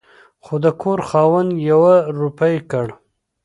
خو 0.43 0.55
د 0.65 0.67
کور 0.81 0.99
خاوند 1.09 1.49
يوه 1.69 1.95
روپۍ 2.19 2.55
کړ 2.71 2.87